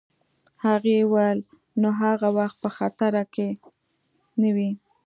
[0.65, 1.39] هغې وویل:
[1.81, 3.47] نو هغه وخت په خطره کي
[4.41, 4.69] نه وې؟